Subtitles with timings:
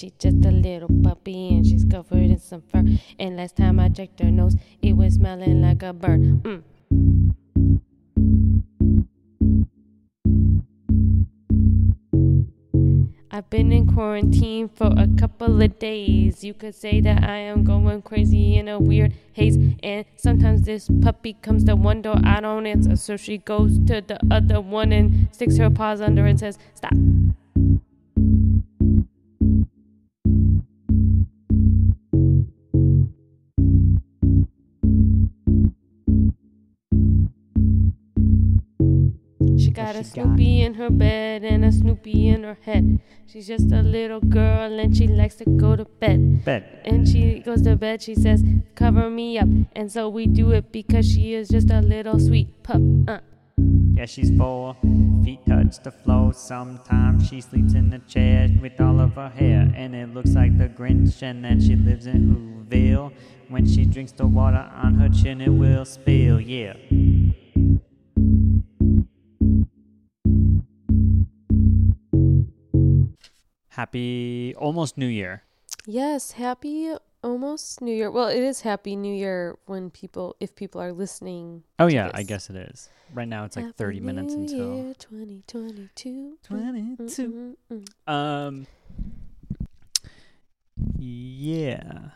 [0.00, 2.84] she's just a little puppy and she's covered in some fur.
[3.18, 6.20] And last time I checked her nose, it was smelling like a bird.
[6.20, 6.62] Mm.
[13.32, 16.42] I've been in quarantine for a couple of days.
[16.42, 19.56] You could say that I am going crazy in a weird haze.
[19.82, 22.96] And sometimes this puppy comes to one door, I don't answer.
[22.96, 26.92] So she goes to the other one and sticks her paws under and says, Stop.
[40.00, 40.04] A?
[40.04, 43.00] Snoopy in her bed and a Snoopy in her head.
[43.26, 46.44] She's just a little girl and she likes to go to bed.
[46.44, 46.82] Bet.
[46.84, 48.42] And she goes to bed, she says,
[48.74, 49.48] Cover me up.
[49.74, 52.80] And so we do it because she is just a little sweet pup.
[53.06, 53.20] Uh.
[53.92, 54.76] Yeah, she's four
[55.22, 56.32] feet touch the floor.
[56.32, 60.56] Sometimes she sleeps in a chair with all of her hair, and it looks like
[60.56, 61.22] the Grinch.
[61.22, 63.12] And then she lives in Whoville.
[63.48, 66.40] When she drinks the water on her chin, it will spill.
[66.40, 66.74] Yeah.
[73.70, 75.42] Happy almost New Year.
[75.86, 78.10] Yes, happy almost New Year.
[78.10, 81.62] Well, it is happy New Year when people, if people are listening.
[81.78, 82.88] Oh yeah, I guess it is.
[83.12, 86.38] Right now it's like Happy 30 minutes New until Year 2022.
[86.42, 87.02] 22.
[87.32, 88.12] Mm, mm, mm.
[88.12, 88.66] Um.
[90.98, 92.10] Yeah.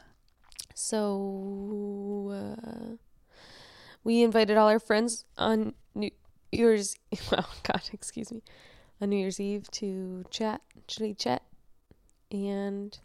[0.74, 2.96] So uh,
[4.02, 6.10] we invited all our friends on New
[6.52, 6.96] Year's.
[7.32, 8.42] Oh God, excuse me,
[9.00, 11.42] on New Year's Eve to chat, chitty chat,
[12.34, 12.98] and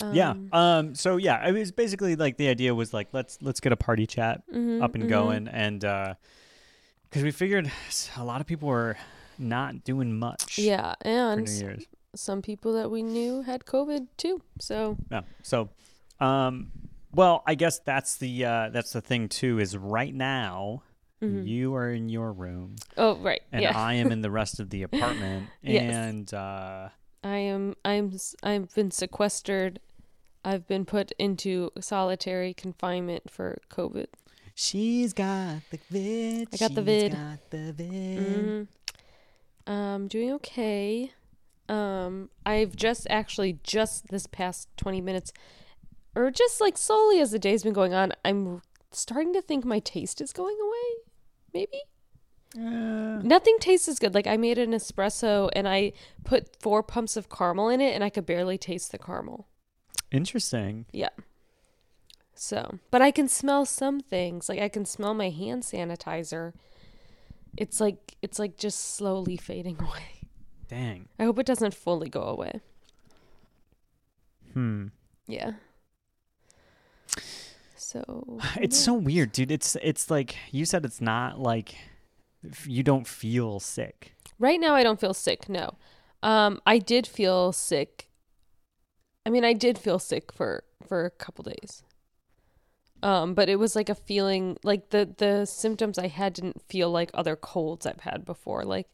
[0.00, 0.34] um, yeah.
[0.52, 0.94] Um.
[0.94, 4.06] So yeah, it was basically like the idea was like let's let's get a party
[4.06, 5.08] chat mhm, up and mhm.
[5.08, 6.14] going, and uh,
[7.08, 7.70] because we figured
[8.16, 8.96] a lot of people were
[9.38, 10.58] not doing much.
[10.58, 11.48] Yeah, and
[12.14, 14.42] some people that we knew had COVID too.
[14.60, 15.22] So Yeah.
[15.42, 15.70] So,
[16.20, 16.70] um,
[17.14, 19.58] well, I guess that's the uh, that's the thing too.
[19.58, 20.82] Is right now
[21.22, 21.46] mhm.
[21.46, 23.78] you are in your room oh right, and yeah.
[23.78, 25.94] I am in the rest of the apartment, Yes.
[25.94, 26.88] and uh,
[27.24, 28.12] I am I'm
[28.42, 29.80] I've been sequestered.
[30.44, 34.06] I've been put into solitary confinement for COVID.
[34.54, 36.48] she's got the vid.
[36.52, 37.12] I got the she's vid.
[37.12, 38.18] Got the vid.
[39.66, 41.12] hmm Um, doing okay.
[41.68, 45.32] Um, I've just actually just this past twenty minutes,
[46.16, 49.78] or just like slowly as the day's been going on, I'm starting to think my
[49.78, 51.04] taste is going away.
[51.54, 51.78] Maybe
[52.56, 54.14] Uh, nothing tastes as good.
[54.14, 55.92] Like I made an espresso and I
[56.24, 59.48] put four pumps of caramel in it, and I could barely taste the caramel.
[60.10, 60.84] interesting.
[60.92, 61.08] Yeah.
[62.34, 64.48] So, but I can smell some things.
[64.48, 66.52] Like I can smell my hand sanitizer.
[67.56, 70.28] It's like it's like just slowly fading away.
[70.68, 71.08] Dang.
[71.18, 72.60] I hope it doesn't fully go away.
[74.52, 74.88] Hmm.
[75.26, 75.52] Yeah.
[77.76, 79.50] So It's so weird, dude.
[79.50, 80.84] It's it's like you said.
[80.84, 81.74] It's not like
[82.66, 84.14] you don't feel sick.
[84.38, 85.48] right now I don't feel sick.
[85.48, 85.74] No,
[86.22, 88.08] um, I did feel sick.
[89.24, 91.82] I mean, I did feel sick for for a couple days.
[93.04, 96.90] Um, but it was like a feeling like the the symptoms I had didn't feel
[96.90, 98.64] like other colds I've had before.
[98.64, 98.88] Like,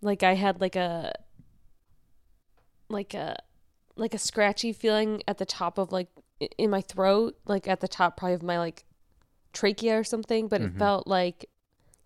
[0.00, 1.12] like I had like a
[2.88, 3.36] like a
[3.96, 6.08] like a scratchy feeling at the top of like
[6.58, 8.84] in my throat, like at the top probably of my like
[9.52, 10.48] trachea or something.
[10.48, 10.64] But Mhm.
[10.74, 11.46] it felt like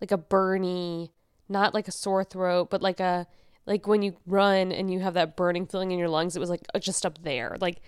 [0.01, 1.11] like a burny,
[1.47, 3.27] not like a sore throat, but like a
[3.65, 6.35] like when you run and you have that burning feeling in your lungs.
[6.35, 7.81] It was like uh, just up there, like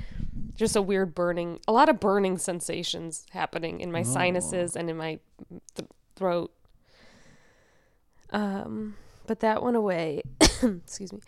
[0.55, 4.97] just a weird burning, a lot of burning sensations happening in my sinuses and in
[4.97, 5.19] my
[5.75, 6.53] th- throat.
[8.31, 8.95] Um,
[9.25, 10.21] but that went away.
[10.63, 11.19] Excuse me.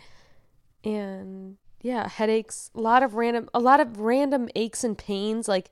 [0.83, 5.71] And yeah, headaches, a lot of random, a lot of random aches and pains, like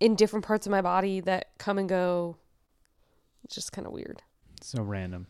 [0.00, 2.36] in different parts of my body that come and go.
[3.48, 4.22] Just kind of weird.
[4.60, 5.26] So random.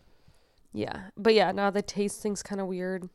[0.72, 1.10] Yeah.
[1.16, 3.08] But yeah, now the taste thing's kind of weird.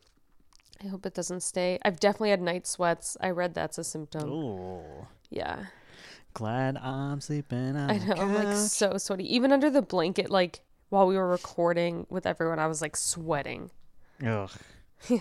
[0.84, 1.78] I hope it doesn't stay.
[1.84, 3.16] I've definitely had night sweats.
[3.22, 4.30] I read that's a symptom.
[4.32, 5.08] Oh.
[5.30, 5.66] Yeah.
[6.34, 8.14] Glad I'm sleeping I know.
[8.18, 9.34] I'm like so sweaty.
[9.36, 13.70] Even under the blanket, like while we were recording with everyone, I was like sweating.
[14.26, 14.52] Ugh.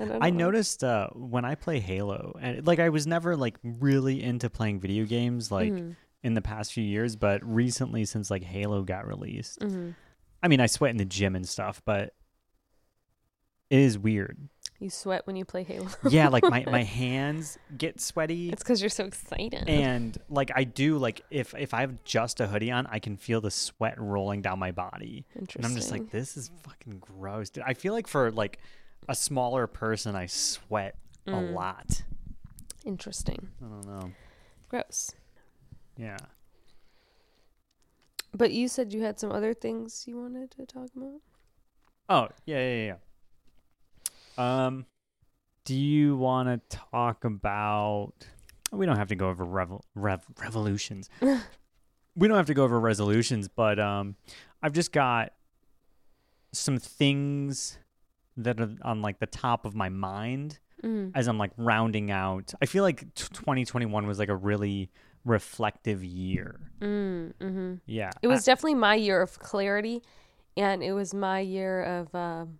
[0.00, 3.58] And don't I noticed uh, when I play Halo, and like I was never like
[3.64, 5.96] really into playing video games like Mhm.
[6.22, 9.94] In the past few years, but recently since like Halo got released, Mhm.
[10.42, 12.14] I mean I sweat in the gym and stuff, but
[13.70, 14.48] It is weird.
[14.80, 15.88] You sweat when you play Halo.
[16.08, 18.50] Yeah, like my, my hands get sweaty.
[18.50, 19.68] it's because you're so excited.
[19.68, 23.16] and like I do like if if I have just a hoodie on, I can
[23.16, 25.26] feel the sweat rolling down my body.
[25.34, 25.64] Interesting.
[25.64, 27.50] And I'm just like, this is fucking gross.
[27.50, 27.64] Dude.
[27.66, 28.58] I feel like for like
[29.08, 31.52] a smaller person, I sweat a Mm.
[31.54, 32.02] lot.
[32.84, 33.48] Interesting.
[33.62, 34.12] I don't know.
[34.70, 35.12] Gross.
[35.98, 36.16] Yeah.
[38.32, 41.20] But you said you had some other things you wanted to talk about.
[42.08, 44.66] Oh yeah yeah yeah.
[44.66, 44.86] Um,
[45.64, 48.12] do you want to talk about?
[48.70, 51.10] We don't have to go over revel, rev, revolutions.
[51.20, 54.14] we don't have to go over resolutions, but um,
[54.62, 55.32] I've just got
[56.52, 57.78] some things
[58.36, 61.10] that are on like the top of my mind Mm.
[61.16, 62.54] as I'm like rounding out.
[62.62, 64.92] I feel like t- 2021 was like a really
[65.24, 66.70] reflective year.
[66.80, 70.02] Mm, hmm Yeah, It I- was definitely my year of clarity,
[70.56, 72.14] and it was my year of.
[72.14, 72.58] Um,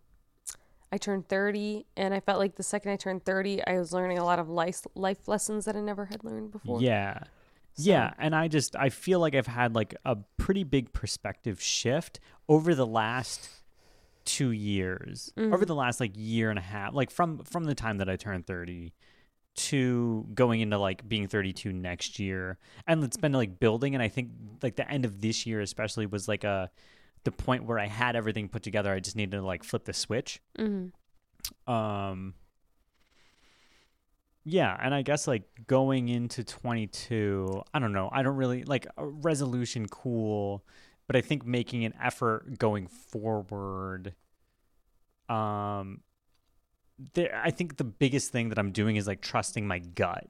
[0.91, 4.17] I turned 30, and I felt like the second I turned 30, I was learning
[4.19, 6.81] a lot of life life lessons that I never had learned before.
[6.81, 7.25] Yeah.
[7.81, 12.19] Yeah, and I just I feel like I've had like a pretty big perspective shift
[12.49, 13.51] over the last
[14.25, 15.33] 2 years.
[15.39, 18.17] Over the last like year and a half, like from from the time that I
[18.17, 18.95] turned 30
[19.59, 22.59] to going into like being 32 next year.
[22.87, 24.31] And it's been like building and I think
[24.63, 26.71] like the end of this year especially was like a
[27.25, 28.93] the point where I had everything put together.
[28.93, 30.41] I just needed to like flip the switch.
[30.57, 30.87] hmm
[31.67, 32.35] Um
[34.45, 38.09] yeah, and I guess like going into 22, I don't know.
[38.11, 40.65] I don't really like resolution cool,
[41.07, 44.15] but I think making an effort going forward
[45.29, 46.01] um
[47.15, 50.27] there I think the biggest thing that I'm doing is like trusting my gut.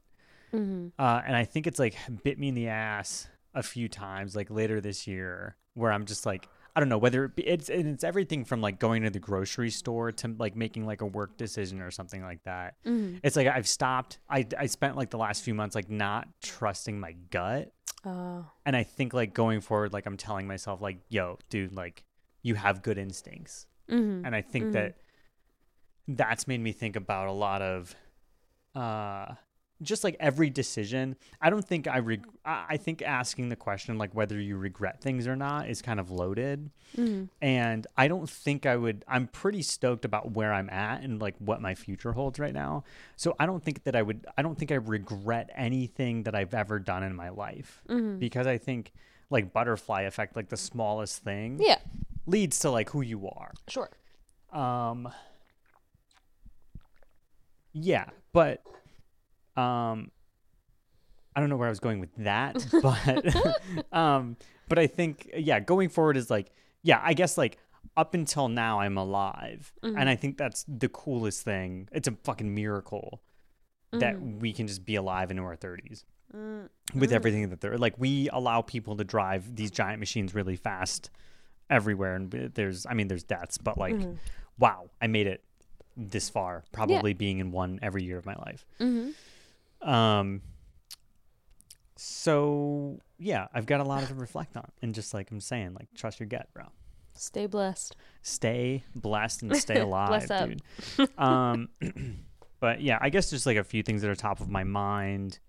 [0.51, 4.35] hmm Uh and I think it's like bit me in the ass a few times
[4.35, 7.69] like later this year where I'm just like I don't know whether it be, it's
[7.69, 11.05] and it's everything from like going to the grocery store to like making like a
[11.05, 12.75] work decision or something like that.
[12.83, 14.19] hmm It's like I've stopped.
[14.29, 17.73] I I spent like the last few months like not trusting my gut,
[18.05, 22.05] Uh, and I think like going forward, like I'm telling myself like, "Yo, dude, like
[22.43, 24.71] you have good instincts," hmm and I think Mhm.
[24.73, 24.95] that
[26.17, 27.95] that's made me think about a lot of,
[28.75, 29.35] uh,
[29.81, 31.15] just like every decision.
[31.41, 35.01] I don't think I reg- I I think asking the question like whether you regret
[35.01, 39.05] things or not is kind of loaded hmm and I don't think I would.
[39.07, 42.83] I'm pretty stoked about where I'm at and like what my future holds right now.
[43.15, 44.25] So I don't think that I would.
[44.37, 48.45] I don't think I regret anything that I've ever done in my life hmm because
[48.47, 48.91] I think
[49.29, 51.77] like butterfly effect, like the smallest thing, Yeah,
[52.25, 53.53] leads to like who you are.
[53.69, 53.89] sure.
[54.51, 55.07] Um.
[57.73, 58.63] Yeah, but
[59.55, 60.11] um,
[61.35, 64.37] I don't know where I was going with that, but um,
[64.67, 66.51] but I think yeah, going forward is like
[66.81, 67.57] yeah, I guess like
[67.97, 70.07] up until now I'm alive, and mm-hmm.
[70.07, 71.87] I think that's the coolest thing.
[71.91, 73.21] It's a fucking miracle
[73.91, 74.39] that mm-hmm.
[74.39, 77.13] we can just be alive into our thirties uh, with mm.
[77.13, 77.95] everything that they're like.
[77.97, 81.09] We allow people to drive these giant machines really fast
[81.69, 84.13] everywhere, and uh, there's I mean there's deaths, but like mm-hmm.
[84.57, 85.43] wow, I made it
[86.07, 88.65] this far, probably being in one every year of my life.
[88.79, 89.09] hmm
[89.81, 90.41] Um.
[91.95, 95.87] So yeah, I've got a lot to reflect on, and just like I'm saying, like
[95.95, 96.65] trust your gut, bro.
[97.13, 97.95] Stay blessed.
[98.21, 100.61] Stay blessed and stay alive, dude.
[101.17, 101.69] Um,
[102.61, 105.39] but yeah, I guess just like a few things that are top of my mind.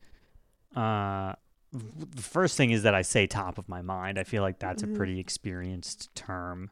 [0.75, 1.35] Uh,
[1.73, 4.19] the first thing is that I say top of my mind.
[4.19, 4.95] I feel like that's Mm-hmm.
[4.95, 6.71] a pretty experienced term.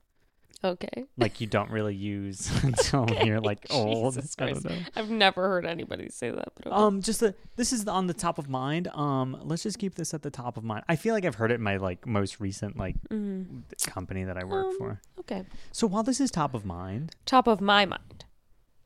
[0.65, 1.05] Okay.
[1.17, 4.15] Like you don't really use until you're like old.
[4.15, 4.65] Jesus I don't Christ.
[4.69, 4.85] know.
[4.97, 6.75] I've never heard anybody say that, but okay.
[6.77, 8.88] Um, just the this is on the top of mind.
[8.88, 10.85] Um, let's just keep this at the top of mind.
[10.88, 13.62] I feel like I've heard it in my like most recent like Mhm.
[13.87, 15.00] company that I work Um, for.
[15.21, 15.45] okay.
[15.71, 18.25] So while this is top of mind, Top of my mind.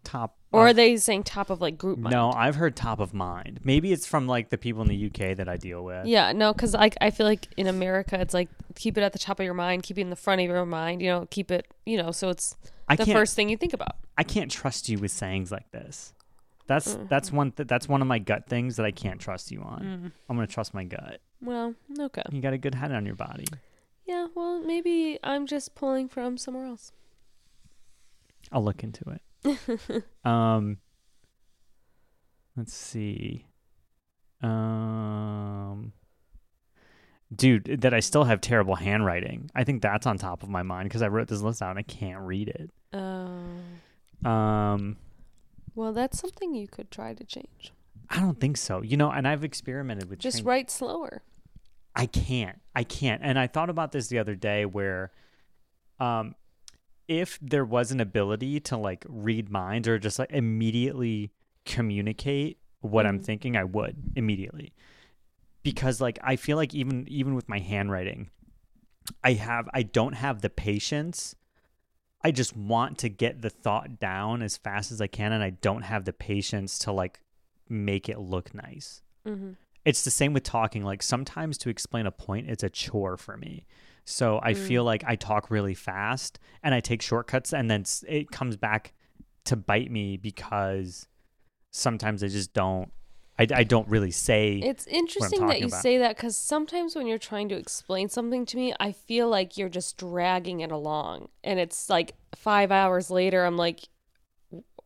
[0.04, 2.12] top Or are they saying top of like group mind?
[2.12, 3.60] no, I've heard top of mind.
[3.64, 6.06] Maybe it's from like the people in the UK that I deal with.
[6.06, 9.18] Yeah, no, because like I feel like in America, it's like keep it at the
[9.18, 11.00] top of your mind, keep it in the front of your mind.
[11.02, 11.66] You know, keep it.
[11.86, 12.56] You know, so it's
[12.88, 13.96] I the first thing you think about.
[14.18, 16.12] I can't trust you with sayings like this.
[16.66, 17.08] That's Mm.
[17.08, 19.80] that's one th- that's one of my gut things that I can't trust you on.
[19.82, 20.12] Mm.
[20.28, 21.20] I'm gonna trust my gut.
[21.40, 22.22] Well, okay.
[22.30, 23.46] You got a good head on your body.
[24.06, 26.92] Yeah, well, maybe I'm just pulling from somewhere else.
[28.52, 29.22] I'll look into it.
[30.24, 30.78] um,
[32.56, 33.46] let's see.
[34.42, 35.92] Um,
[37.34, 39.50] dude, that I still have terrible handwriting.
[39.54, 41.78] I think that's on top of my mind because I wrote this list out and
[41.78, 42.70] I can't read it.
[42.92, 44.96] Oh, Um,
[45.74, 47.72] well, that's something you could try to change.
[48.10, 48.82] I don't think so.
[48.82, 51.22] You know, and I've experimented with Just write slower.
[51.94, 52.58] I can't.
[52.74, 53.22] I can't.
[53.24, 55.12] And I thought about this the other day where
[56.00, 56.34] um
[57.08, 61.30] if there was an ability to like read minds or just like immediately
[61.64, 63.24] communicate what I'm Mhm.
[63.24, 64.72] thinking, I would immediately.
[65.62, 68.30] Because like I feel like even even with my handwriting,
[69.22, 71.34] I have I don't have the patience.
[72.24, 75.50] I just want to get the thought down as fast as I can and I
[75.50, 77.20] don't have the patience to like
[77.68, 79.02] make it look nice.
[79.26, 79.52] Mm-hmm.
[79.84, 80.82] It's the same with talking.
[80.84, 83.66] Like sometimes to explain a point, it's a chore for me.
[84.04, 84.56] So I Mm.
[84.56, 88.92] feel like I talk really fast and I take shortcuts, and then it comes back
[89.44, 91.08] to bite me because
[91.70, 92.92] sometimes I just don't.
[93.38, 94.58] I, I don't really say.
[94.58, 95.80] It's interesting that you about.
[95.80, 99.56] say that because sometimes when you're trying to explain something to me, I feel like
[99.56, 103.44] you're just dragging it along, and it's like five hours later.
[103.44, 103.88] I'm like,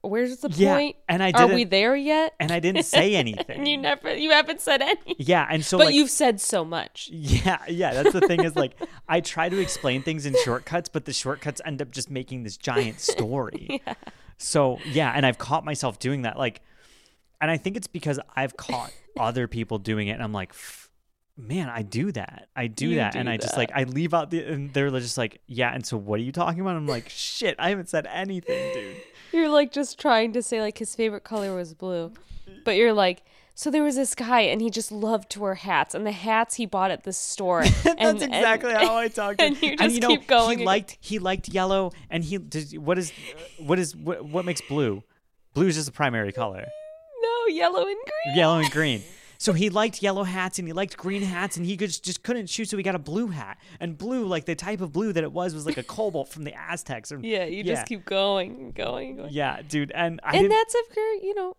[0.02, 0.96] "Where's the yeah, point?
[1.08, 3.58] and I Are we there yet?" and I didn't say anything.
[3.58, 5.16] and you never, you haven't said anything.
[5.18, 7.08] yeah, and so but like, you've said so much.
[7.12, 7.94] Yeah, yeah.
[7.94, 8.74] That's the thing is like
[9.08, 12.56] I try to explain things in shortcuts, but the shortcuts end up just making this
[12.56, 13.82] giant story.
[14.38, 16.38] So yeah, and I've caught myself doing that.
[16.38, 16.60] Like,
[17.40, 20.85] and I think it's because I've caught other people doing it, and I'm like, "F-
[21.36, 22.48] man, I do that.
[22.56, 24.90] I do You that, do and I just like I leave out the, and they're
[24.90, 25.72] just like, yeah.
[25.74, 26.76] And so what are you talking about?
[26.76, 28.96] I'm like, shit, I haven't said anything, dude.
[29.32, 32.12] You're like just trying to say like his favorite color was blue,
[32.64, 33.22] but you're like.
[33.58, 36.56] So there was this guy, and he just loved to wear hats, and the hats
[36.56, 37.62] he bought at the store.
[37.84, 39.36] That's and- exactly how I talk.
[39.38, 42.36] and you just you know, keep going He and- liked he liked yellow, and he
[42.36, 42.76] does.
[42.76, 43.12] What is
[43.58, 45.02] what is what, what makes blue?
[45.54, 46.66] Blue is just the primary color.
[47.22, 48.36] no yellow and green.
[48.36, 49.02] Yellow and green.
[49.38, 52.46] So he liked yellow hats and he liked green hats and he could, just couldn't
[52.46, 53.58] choose, so he got a blue hat.
[53.80, 56.44] And blue, like the type of blue that it was, was like a cobalt from
[56.44, 57.12] the Aztecs.
[57.12, 57.74] Or, Yeah, you Yeah.
[57.74, 59.32] just keep going and going and going.
[59.32, 59.92] yeah, dude.
[59.92, 61.56] And I and that's a very, you know,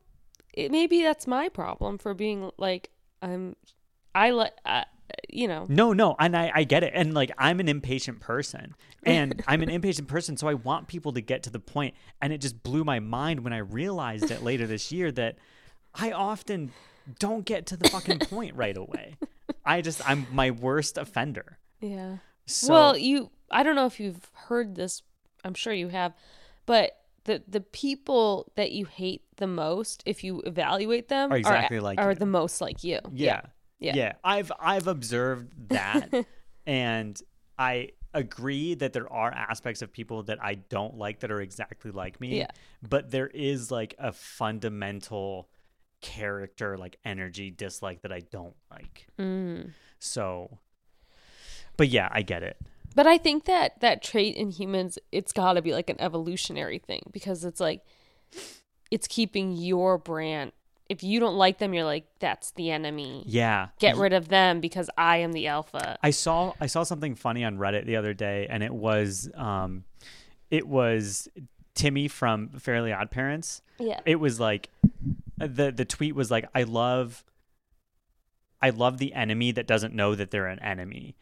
[0.53, 2.89] it, maybe that's my problem for being like
[3.21, 3.55] I'm.
[4.15, 4.83] I uh,
[5.29, 6.91] you know, No, no, and I, I get it.
[6.95, 8.75] And like I'm an impatient person.
[9.05, 11.95] And I'm an impatient person, so I want people to get to the point.
[12.21, 15.37] And it just blew my mind when I realized it later this year that
[15.93, 16.71] I often
[17.19, 19.15] don't get to the fucking point right away.
[19.65, 21.57] I just I'm my worst offender.
[21.81, 22.17] yeah.
[22.49, 25.01] So well, you, I don't know if you've heard this.
[25.43, 26.13] I'm sure you have,
[26.65, 26.91] but
[27.25, 31.99] the the people that you hate the most, if you evaluate them, Are exactly like
[31.99, 32.15] are you.
[32.15, 32.99] the most like you.
[33.11, 33.41] yeah.
[33.79, 33.93] Yeah.
[33.95, 34.13] Yeah.
[34.23, 36.09] I've I've observed that
[36.65, 37.21] and
[37.59, 41.91] I agree that there are aspects of people that I don't like that are exactly
[41.91, 42.39] like me.
[42.39, 42.47] Yeah.
[42.87, 45.49] But there is like a fundamental
[46.01, 49.07] character like energy dislike that I don't like.
[49.19, 49.71] Mm.
[49.99, 50.59] So
[51.77, 52.57] but yeah, I get it.
[52.95, 56.79] But I think that that trait in humans, it's got to be like an evolutionary
[56.79, 57.83] thing because it's like
[58.89, 60.51] it's keeping your brand.
[60.89, 63.23] If you don't like them, you're like, that's the enemy.
[63.27, 63.67] Yeah.
[63.77, 65.99] Get rid of them because I am the alpha.
[66.01, 69.83] I saw I saw something funny on Reddit the other day, and it was um,
[70.49, 71.27] it was
[71.75, 73.61] Timmy from Fairly Odd Parents.
[73.79, 73.99] Yeah.
[74.05, 74.69] It was like
[75.37, 77.23] the the tweet was like, "I love,
[78.61, 81.15] I love the enemy that doesn't know that they're an enemy."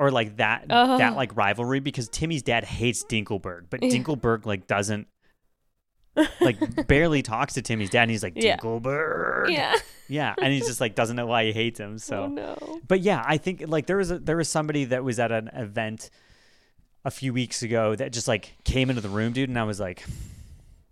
[0.00, 0.98] Or like that Uh-huh.
[0.98, 3.90] that like rivalry because Timmy's dad hates Dinkleberg, but Yeah.
[3.90, 5.08] Dinkleberg like doesn't
[6.40, 8.34] like barely talks to Timmy's dad and he's like.
[8.34, 9.50] Dinkleberg.
[9.50, 9.74] Yeah.
[10.10, 11.98] Yeah, and he's just like doesn't know why he hates him.
[11.98, 12.80] So Oh no.
[12.88, 15.48] but yeah, I think like there was a, there was somebody that was at an
[15.48, 16.08] event
[17.04, 19.78] a few weeks ago that just like came into the room, dude, and I was
[19.78, 20.02] like,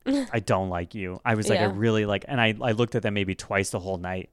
[0.33, 1.21] I don't like you.
[1.25, 3.81] I was like, I really like, and I I looked at them maybe twice the
[3.81, 4.31] whole night.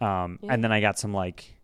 [0.00, 0.54] Um, Yeah.
[0.54, 1.56] and then I got some like.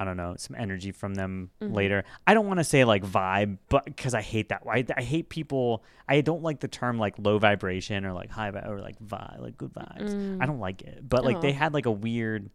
[0.00, 1.74] I don't know, some energy from them Mm-hmm.
[1.74, 2.04] later.
[2.24, 4.62] I don't want to say like vibe, but because I hate that.
[4.64, 5.82] I, I hate people.
[6.08, 9.40] I don't like the term like low vibration or like high vi- or like vibe,
[9.40, 10.40] like good vibes.
[10.40, 11.00] I don't like it.
[11.08, 11.56] But like they Mm.
[11.56, 11.58] Oh.
[11.58, 12.48] had like a weird,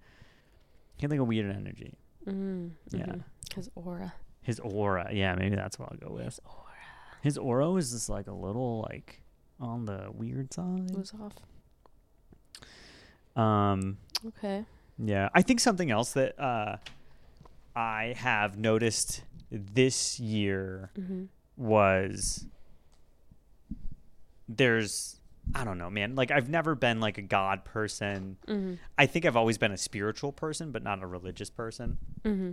[0.95, 1.97] he had like a weird energy.
[2.25, 3.15] Mm, Yeah.
[3.53, 4.13] His aura.
[4.41, 5.09] His aura.
[5.11, 6.23] Yeah, maybe that's what I'll go with.
[6.23, 6.63] His aura
[7.23, 9.21] His aura is just like a little like
[9.63, 10.89] on the weird side.
[10.91, 11.33] It was off.
[13.41, 14.65] Um Okay.
[14.97, 15.29] yeah.
[15.33, 16.77] I think something else that uh
[17.75, 21.23] I have noticed this year Mm-hmm.
[21.57, 22.45] was
[24.47, 25.19] there's
[25.53, 26.15] I don't know, man.
[26.15, 28.37] Like I've never been like a god person.
[28.47, 28.75] Mm-hmm.
[28.97, 31.97] I think I've always been a spiritual person, but not a religious person.
[32.23, 32.51] Mm-hmm.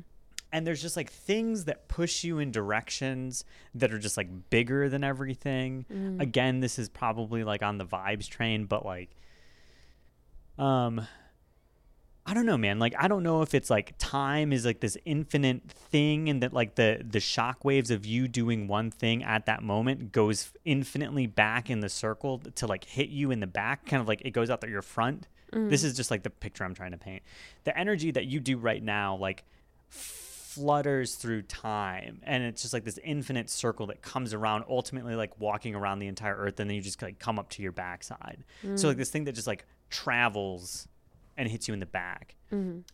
[0.52, 4.88] And there's just like things that push you in directions that are just like bigger
[4.88, 5.84] than everything.
[5.92, 6.20] Mm.
[6.20, 9.10] again this is probably like on the vibes train but like
[10.58, 11.06] um
[12.26, 12.78] i don't know man.
[12.78, 16.52] Like i don't know if it's like time is like this infinite thing and that
[16.52, 21.26] like the the shock waves of you doing one thing at that moment goes infinitely
[21.26, 24.30] back in the circle to like hit you in the back kind of like it
[24.32, 25.26] goes out there your front.
[25.52, 27.22] This is just like the picture i'm trying to paint.
[27.64, 29.44] The energy that you do right now like
[30.60, 35.38] flutters through time and it's just like this infinite circle that comes around ultimately like
[35.40, 38.44] walking around the entire earth and then you just like come up to your backside.
[38.76, 40.86] So like this thing that just like travels
[41.36, 42.36] and hits you in the back.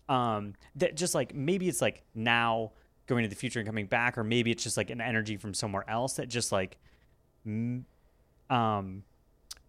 [0.08, 2.72] Um that just like maybe it's like now
[3.06, 5.54] going to the future and coming back or maybe it's just like an energy from
[5.54, 6.78] somewhere else that just like
[8.50, 9.02] um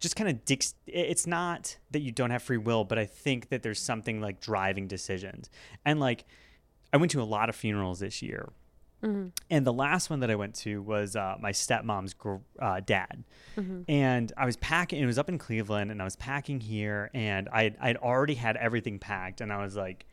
[0.00, 3.48] just kind of dicks it's not that you don't have free will but i think
[3.48, 5.50] that there's something like driving decisions.
[5.84, 6.24] And like
[6.92, 8.50] i went to a lot of funerals this year
[9.48, 13.22] and the last one that i went to was uh, my stepmom's gr- uh, dad
[13.88, 17.48] and i was packing it was up in cleveland and i was packing here and
[17.52, 20.04] i'd, I'd already had everything packed and i was like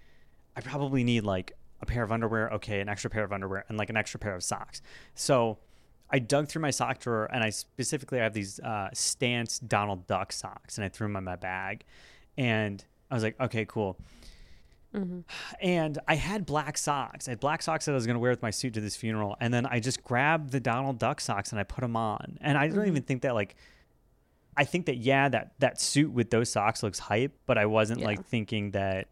[0.55, 3.77] i probably need like a pair of underwear okay an extra pair of underwear and
[3.77, 4.81] like an extra pair of socks
[5.15, 5.57] so
[6.07, 10.05] I dug through my sock drawer and I specifically I have these uh, Stance Donald
[10.05, 11.83] Duck socks and I threw them in my bag.
[12.37, 13.97] And I was like, okay, cool.
[15.61, 17.27] And I had black socks.
[17.27, 18.95] I had black socks that I was going to wear with my suit to this
[18.95, 19.35] funeral.
[19.41, 22.37] And then I just grabbed the Donald Duck socks and I put them on.
[22.41, 23.55] And I don't even think that, like,
[24.57, 27.99] I think that, yeah, that, that suit with those socks looks hype, but I wasn't
[27.99, 28.05] Yeah.
[28.07, 29.07] like thinking that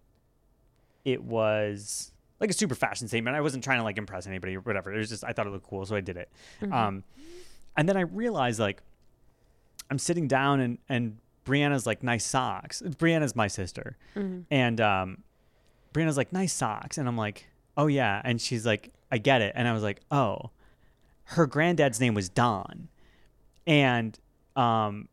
[1.03, 3.35] it was like a super fashion statement.
[3.35, 4.93] I wasn't trying to like impress anybody or whatever.
[4.93, 6.29] It was just I thought it looked cool, so I did it.
[6.71, 7.03] Um,
[7.75, 8.81] and then I realized like
[9.89, 12.81] I'm sitting down and and Brianna's like nice socks.
[12.81, 13.97] Brianna's my sister,
[14.49, 15.23] and um,
[15.93, 17.47] Brianna's like nice socks, and I'm like,
[17.77, 20.51] oh yeah, and she's like, I get it, and I was like, oh,
[21.25, 22.89] her granddad's name was Don,
[23.65, 24.19] and
[24.55, 25.07] um,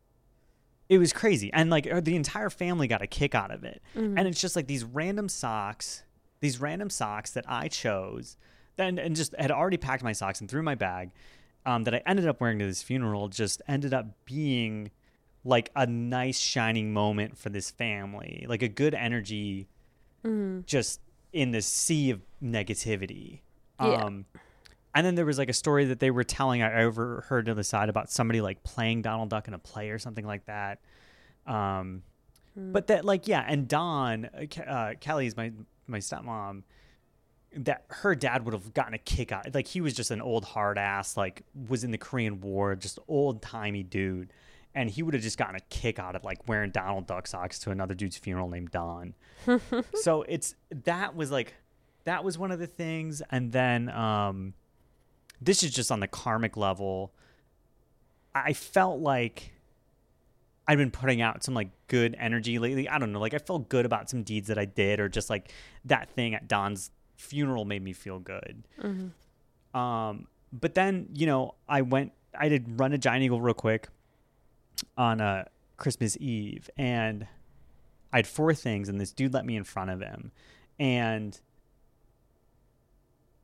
[0.89, 1.51] it was crazy.
[1.53, 3.81] And like uh, the entire family got a kick out of it.
[4.17, 6.03] And it's just like these random socks
[6.41, 8.35] these random socks that i chose
[8.77, 11.11] and, and just had already packed my socks and threw my bag
[11.65, 14.91] um, that i ended up wearing to this funeral just ended up being
[15.45, 19.67] like a nice shining moment for this family like a good energy
[20.65, 20.99] just
[21.33, 23.39] in this sea of negativity
[23.79, 23.87] Yeah.
[24.05, 24.25] um
[24.93, 27.63] and then there was like a story that they were telling I overheard to the
[27.63, 30.79] side about somebody like playing Donald Duck in a play or something like that.
[31.47, 32.03] Um,
[32.57, 35.53] but that like yeah, and Don uh, uh, Kelly's my
[35.87, 36.63] my stepmom.
[37.55, 39.53] That her dad would have gotten a kick out.
[39.55, 42.99] Like he was just an old hard ass, like was in the Korean War, just
[43.07, 44.33] old timey dude,
[44.73, 47.59] and he would have just gotten a kick out of like wearing Donald Duck socks
[47.59, 49.13] to another dude's funeral named Don.
[49.95, 50.55] so it's
[50.85, 51.55] that was like
[52.05, 54.53] that was one of the things, and then um
[55.41, 57.11] this is just on the karmic level.
[58.33, 59.51] I felt like
[60.67, 62.87] I'd been putting out some like good energy lately.
[62.87, 65.29] I don't know, like I felt good about some deeds that I did, or just
[65.29, 65.51] like
[65.85, 68.63] that thing at Don's funeral made me feel good.
[69.73, 73.89] Um, but then you know I went, I did run a giant eagle real quick
[74.97, 75.45] on uh,
[75.77, 77.27] Christmas Eve, and
[78.13, 80.31] I had four things, and this dude let me in front of him,
[80.79, 81.39] and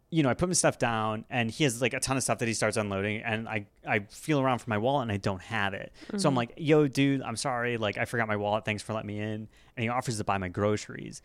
[0.09, 2.37] you know, I put my stuff down and he has like a ton of stuff
[2.39, 5.41] that he starts unloading and I, I feel around for my wallet and I don't
[5.41, 5.91] have it.
[6.15, 7.77] So I'm like, yo, dude, I'm sorry.
[7.77, 8.63] Like I forgot my wallet.
[8.63, 9.49] Thanks for letting me in.
[9.75, 11.21] And he offers to buy my groceries.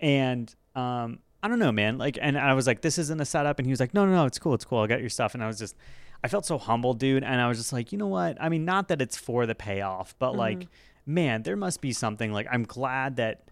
[0.00, 1.98] And um, I don't know, man.
[1.98, 3.60] Like, and I was like, this isn't a setup.
[3.60, 4.54] And he was like, no, no, no, it's cool.
[4.54, 4.80] It's cool.
[4.80, 5.34] I'll get your stuff.
[5.34, 5.76] And I was just,
[6.24, 7.22] I felt so humbled, dude.
[7.24, 8.36] And I was just like, you know what?
[8.40, 10.66] I mean, not that it's for the payoff, but like,
[11.04, 13.42] man, there must be something like, I'm glad that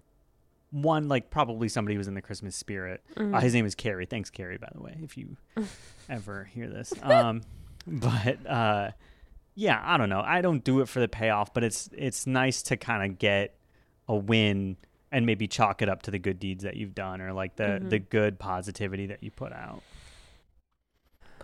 [0.71, 3.01] one like probably somebody was in the christmas spirit.
[3.17, 4.07] Uh, his name is carrie.
[4.07, 5.37] Thanks carrie by the way if you
[6.09, 6.93] ever hear this.
[7.01, 7.43] Um
[7.87, 8.91] but uh
[9.55, 10.21] yeah i don't know.
[10.21, 13.57] I don't do it for the payoff but it's it's nice to kind of get
[14.09, 14.77] a win
[15.13, 17.81] and maybe chalk it up to the good deeds that you've done or like the
[17.89, 19.81] the good positivity that you put out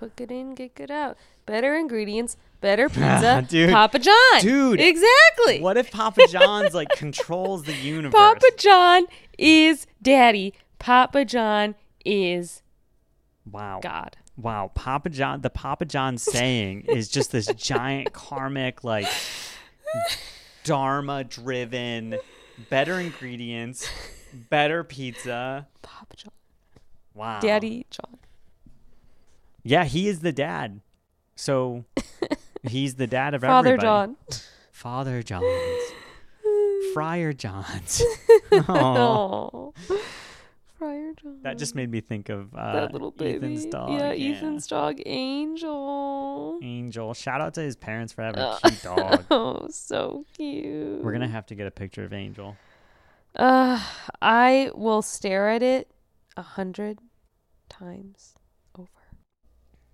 [0.01, 1.19] Put it in, get good out.
[1.45, 3.45] Better ingredients, better pizza.
[3.49, 3.71] Dude.
[3.71, 4.41] Papa John.
[4.41, 4.81] Dude.
[4.81, 5.61] Exactly.
[5.61, 9.05] what if papa john's like controls the universe Papa John
[9.37, 10.55] is daddy.
[10.79, 12.63] Papa John is
[13.45, 14.17] wow God.
[14.39, 19.07] Wow, Papa John, the Papa John saying is just this giant karmic, like,
[20.65, 22.17] dharma driven,
[22.71, 23.87] better ingredients,
[24.33, 25.69] better pizza.
[25.83, 26.33] Papa John.
[27.13, 27.41] Wow.
[27.41, 28.19] Daddy John.
[29.63, 30.81] Yeah, he is the dad.
[31.37, 31.85] So
[32.69, 33.65] he's the dad of everyone.
[33.65, 34.13] Father everybody.
[34.13, 34.17] John.
[34.73, 35.83] Father Johns.
[36.95, 38.03] Friar Johns.
[38.53, 39.73] Oh.
[40.79, 41.39] Friar John.
[41.43, 43.37] That just made me think of uh, that little baby.
[43.37, 43.91] Ethan's dog.
[43.93, 46.59] Yeah, Ethan's dog, Angel.
[46.63, 47.13] Angel.
[47.15, 48.59] Shout out to his parents for having Uh.
[48.65, 49.25] a cute dog.
[49.31, 51.03] Oh, so cute.
[51.03, 52.57] We're going to have to get a picture of Angel.
[53.37, 53.81] Uh,
[54.23, 55.91] I will stare at it
[56.37, 56.99] a hundred
[57.69, 58.35] times.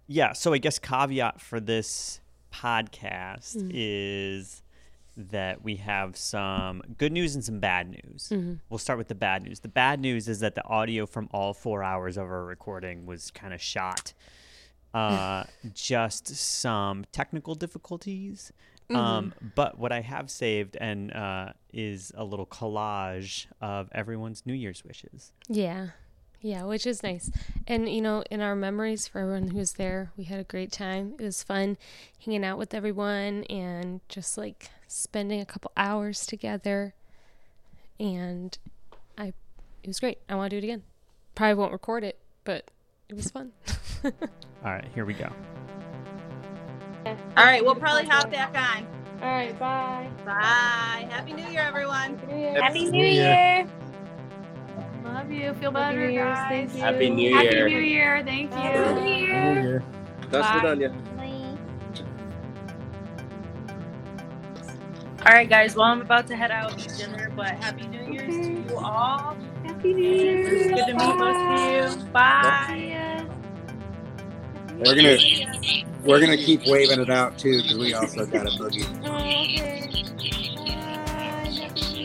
[0.06, 2.20] Yeah so i guess caveat for this
[2.52, 3.70] podcast Mm.
[3.74, 4.62] is
[5.16, 8.30] that we have some good news and some bad news.
[8.68, 9.60] We'll start with the bad news.
[9.60, 13.30] The bad news is that the audio from all four hours of our recording was
[13.30, 14.12] kind of shot.
[14.94, 18.50] Uh, just some technical difficulties.
[18.88, 24.54] Um, but what I have saved and uh, is a little collage of everyone's New
[24.54, 25.32] Year's wishes.
[25.48, 25.88] Yeah.
[26.40, 27.30] Yeah, which is nice.
[27.66, 30.70] And, you know, in our memories for everyone who was there, we had a great
[30.70, 31.14] time.
[31.18, 31.76] It was fun
[32.24, 36.94] hanging out with everyone and just like spending a couple hours together.
[37.98, 38.56] And
[39.18, 39.32] I,
[39.82, 40.18] it was great.
[40.28, 40.82] I want to do it again.
[41.34, 42.70] Probably won't record it, but
[43.08, 43.52] it was fun.
[44.04, 44.12] All
[44.64, 45.30] right, here we go.
[47.06, 48.86] All right, we'll probably hop back on.
[49.22, 50.10] All right, bye.
[50.24, 51.08] Bye.
[51.10, 52.18] Happy New Year, everyone.
[52.60, 53.66] Happy New Year.
[55.26, 55.54] Love you.
[55.54, 56.38] Feel Happy better, New Year's.
[56.38, 56.48] guys.
[56.48, 56.80] Thank you.
[56.80, 57.68] Happy New Happy Year.
[57.68, 58.22] New Year.
[58.24, 58.56] Thank you.
[58.58, 59.82] Happy New Year.
[60.30, 60.60] That's Bye.
[60.60, 60.94] good on you.
[65.26, 65.74] All right, guys.
[65.74, 69.36] Well, I'm about to head out to dinner, but Happy New Year's to you all.
[69.64, 70.74] Happy New It's Year.
[70.76, 72.12] good to meet most of you.
[72.12, 73.26] Bye.
[74.78, 75.16] We're gonna
[76.04, 78.86] we're gonna keep waving it out too because we also got a boogie.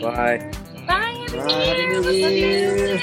[0.02, 0.38] Bye.
[0.40, 0.52] Bye.
[1.32, 2.98] New Happy New Year.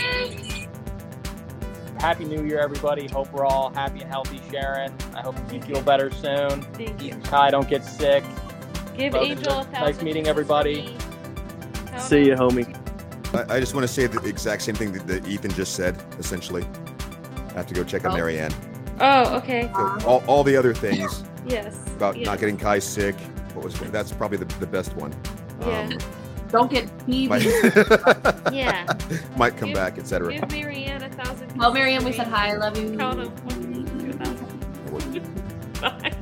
[1.99, 3.07] Happy New Year, everybody.
[3.07, 4.93] Hope we're all happy and healthy, Sharon.
[5.15, 6.61] I hope you feel better soon.
[6.73, 7.15] Thank you.
[7.23, 8.23] Kai, don't get sick.
[8.95, 9.71] Give Love Angel a thousand.
[9.73, 10.95] Nice meeting everybody.
[11.87, 12.03] kisses.
[12.03, 12.75] See you, homie.
[13.33, 16.01] I, I just want to say the exact same thing that, that Ethan just said,
[16.19, 16.65] essentially.
[17.49, 18.15] I have to go check on Oh.
[18.15, 18.53] Marianne.
[18.99, 19.69] Oh, okay.
[19.73, 21.75] So all, all the other things Yes.
[21.95, 22.25] about yes.
[22.25, 23.15] not getting Kai sick,
[23.53, 25.13] what was that's probably the, the best one.
[25.61, 25.81] Yeah.
[25.81, 25.97] Um,
[26.51, 27.29] Don't get peeved.
[27.29, 27.43] might,
[28.53, 28.85] Yeah.
[29.37, 30.33] might come Give- back, etc.
[30.33, 31.55] Give Marianne a thousand.
[31.57, 32.49] Well, Marianne, we said hi.
[32.49, 32.97] I love you.
[32.97, 35.79] Count of one, two thousand.
[35.81, 36.13] Bye.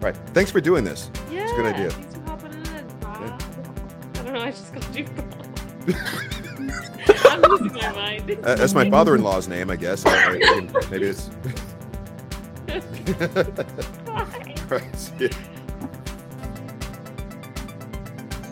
[0.00, 0.16] Right.
[0.34, 1.10] Thanks for doing this.
[1.30, 1.50] Yeah.
[1.50, 1.90] a good idea.
[1.90, 2.86] Thanks for hopping in.
[3.00, 3.42] Bob.
[4.16, 4.40] I don't know.
[4.40, 5.06] I just got you.
[7.24, 8.30] I'm losing my mind.
[8.44, 10.04] Uh, that's my father-in-law's name, I guess.
[10.06, 11.30] I, I, maybe it's.
[14.04, 14.54] Bye.
[14.68, 14.96] right.
[14.96, 15.28] see ya.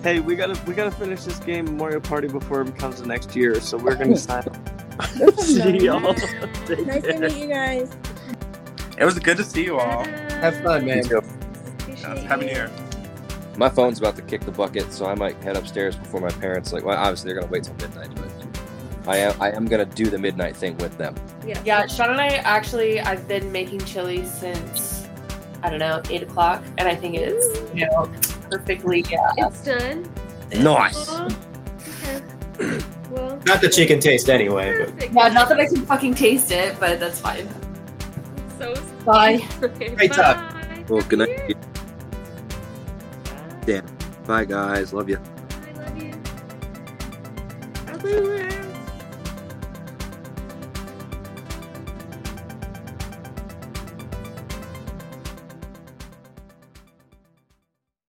[0.03, 3.37] Hey, we gotta we gotta finish this game Mario Party before it becomes the next
[3.37, 5.39] year, so we're gonna sign up.
[5.39, 6.01] see y'all.
[6.69, 7.97] Nice to meet you guys.
[8.99, 10.05] It was good to see you all.
[10.05, 11.05] Have fun, man.
[11.05, 12.71] Happy New Year.
[13.57, 16.73] My phone's about to kick the bucket, so I might head upstairs before my parents.
[16.73, 20.07] Like, well, obviously they're gonna wait till midnight, but I am I am gonna do
[20.07, 21.15] the midnight thing with them.
[21.65, 25.07] Yeah, Sean and I actually I've been making chili since
[25.63, 28.11] I don't know eight o'clock, and I think it's you know
[28.59, 29.19] perfectly yeah.
[29.39, 30.09] It's done.
[30.55, 31.09] Nice.
[31.09, 31.27] Aw.
[32.05, 32.23] Okay.
[33.11, 35.13] Well, Not that she can taste anyway, but.
[35.13, 37.49] Yeah, not that I can fucking taste it, but that's fine.
[38.59, 39.47] So Bye.
[39.63, 40.37] okay, Great talk.
[40.53, 40.85] bye.
[40.89, 41.29] Well, good night.
[43.67, 43.83] New Year.
[44.27, 45.19] Bye guys, love you.
[47.87, 48.49] I love you.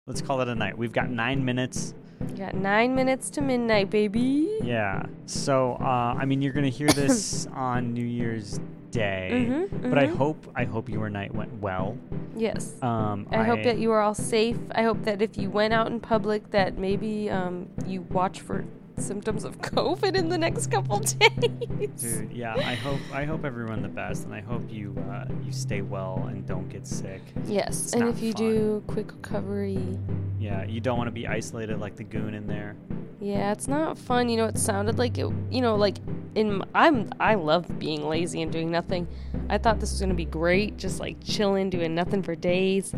[0.08, 0.76] Let's call it a night.
[0.76, 1.94] We've got nine minutes.
[2.36, 4.50] Got nine minutes to midnight, baby.
[4.64, 5.04] Yeah.
[5.28, 8.60] So, uh, I mean, you're gonna hear this on New Year's
[8.90, 10.16] Day, Mhm, but I mhm.
[10.18, 11.96] hope I hope your night went well.
[12.36, 12.82] Yes.
[12.82, 14.58] Um, I hope that you are all safe.
[14.74, 18.66] I hope that if you went out in public, that maybe um, you watch for
[19.02, 21.90] symptoms of COVID in the next couple days.
[22.02, 25.52] Dude, yeah, I hope I hope everyone the best, and I hope you uh, you
[25.52, 27.22] stay well and don't get sick.
[27.46, 28.42] Yes, It's and if you fun.
[28.44, 29.98] do quick recovery,
[30.40, 32.76] Yeah, you don't want to be isolated like the goon in there.
[33.20, 34.30] yeah, it's not fun.
[34.30, 35.28] You know, it sounded like it.
[35.50, 35.98] You know, like
[36.36, 39.08] in I'm I love being lazy and doing nothing.
[39.50, 42.94] I thought this was gonna be great, just like chilling, doing nothing for days.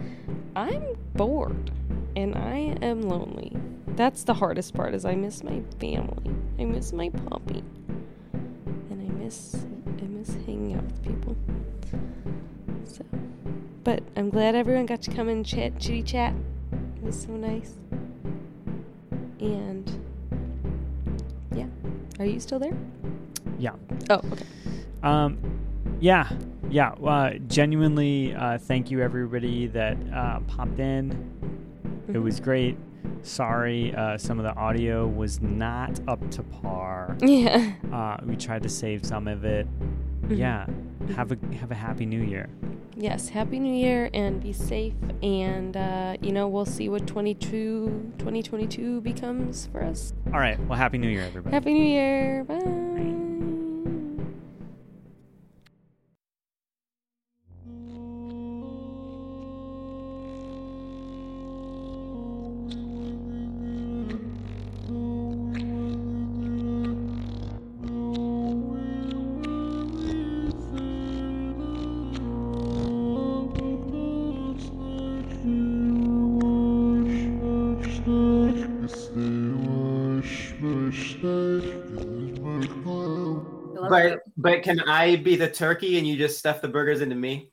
[0.56, 0.84] I'm
[1.16, 1.72] bored,
[2.16, 3.52] and I am lonely.
[3.96, 4.94] That's the hardest part.
[4.96, 6.32] Is I miss my family.
[6.60, 7.64] I miss my puppy,
[8.34, 9.56] and I miss
[10.02, 11.36] I miss hanging out with people.
[12.86, 13.04] So,
[13.84, 16.34] but I'm glad everyone got to come and chat, chitty chat.
[16.98, 17.76] It was so nice.
[19.40, 19.90] And
[21.56, 21.66] yeah,
[22.20, 22.76] are you still there?
[23.60, 23.74] Yeah.
[24.10, 24.46] Oh, okay.
[25.04, 25.38] Um,
[26.00, 26.30] yeah,
[26.70, 26.92] yeah.
[26.94, 31.12] Uh, genuinely, uh, thank you everybody that uh, popped in.
[32.08, 32.24] It Mhm.
[32.24, 32.78] was great.
[33.24, 37.18] Sorry, uh, some of the audio was not up to par.
[37.24, 37.74] Yeah.
[37.92, 39.66] Uh, we tried to save some of it.
[40.28, 40.38] Mhm.
[40.38, 40.66] Yeah.
[41.16, 42.48] Have a have a happy new year.
[42.96, 48.14] Yes, happy new year and be safe and uh, you know, we'll see what 22
[48.20, 50.14] 2022 becomes for us.
[50.34, 50.60] All right.
[50.68, 51.54] Well, happy new year, everybody.
[51.54, 52.44] Happy new year.
[52.44, 52.83] Bye.
[84.62, 87.50] Can I be the turkey and you just stuff the burgers into me?